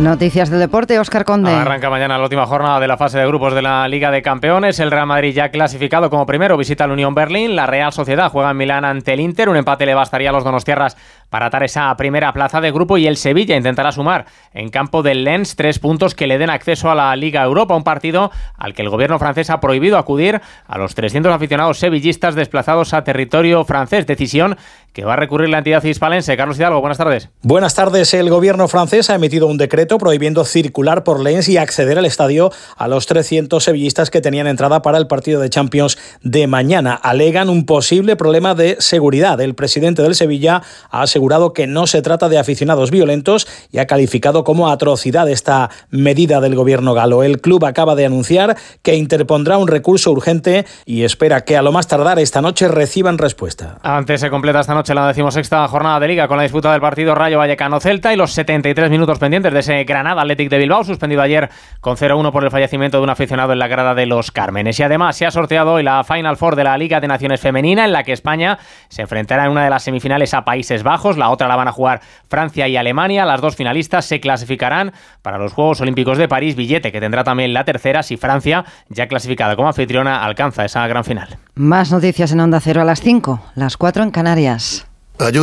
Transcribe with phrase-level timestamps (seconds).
[0.00, 1.50] Noticias del deporte, Óscar Conde.
[1.50, 4.80] Arranca mañana la última jornada de la fase de grupos de la Liga de Campeones.
[4.80, 7.54] El Real Madrid ya clasificado como primero visita la Unión Berlín.
[7.54, 9.50] La Real Sociedad juega en Milán ante el Inter.
[9.50, 10.96] Un empate le bastaría a los donostiarras
[11.28, 14.24] para atar esa primera plaza de grupo y el Sevilla intentará sumar
[14.54, 17.84] en campo del Lens tres puntos que le den acceso a la Liga Europa, un
[17.84, 22.94] partido al que el gobierno francés ha prohibido acudir a los 300 aficionados sevillistas desplazados
[22.94, 24.06] a territorio francés.
[24.06, 24.56] Decisión
[24.92, 26.36] que va a recurrir la entidad hispalense.
[26.36, 27.28] Carlos Hidalgo, buenas tardes.
[27.42, 28.12] Buenas tardes.
[28.14, 32.50] El gobierno francés ha emitido un decreto prohibiendo circular por Lens y acceder al estadio
[32.76, 36.94] a los 300 sevillistas que tenían entrada para el partido de Champions de mañana.
[36.94, 39.40] Alegan un posible problema de seguridad.
[39.40, 43.86] El presidente del Sevilla ha asegurado que no se trata de aficionados violentos y ha
[43.86, 47.22] calificado como atrocidad esta medida del gobierno galo.
[47.22, 51.72] El club acaba de anunciar que interpondrá un recurso urgente y espera que a lo
[51.72, 53.78] más tardar esta noche reciban respuesta.
[53.82, 57.14] Antes se completa esta noche la decimosexta jornada de liga con la disputa del partido
[57.14, 61.50] Rayo Vallecano-Celta y los 73 minutos pendientes de ese Granada Athletic de Bilbao, suspendido ayer
[61.82, 64.80] con 0-1 por el fallecimiento de un aficionado en la grada de los Cármenes.
[64.80, 67.84] Y además se ha sorteado hoy la Final Four de la Liga de Naciones Femenina,
[67.84, 71.28] en la que España se enfrentará en una de las semifinales a Países Bajos, la
[71.28, 72.00] otra la van a jugar
[72.30, 73.26] Francia y Alemania.
[73.26, 77.52] Las dos finalistas se clasificarán para los Juegos Olímpicos de París, billete que tendrá también
[77.52, 81.36] la tercera si Francia, ya clasificada como anfitriona, alcanza esa gran final.
[81.54, 84.69] Más noticias en Onda Cero a las 5, las 4 en Canarias.